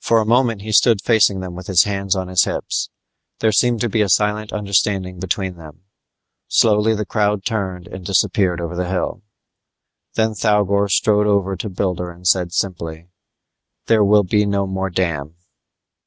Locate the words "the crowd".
6.94-7.44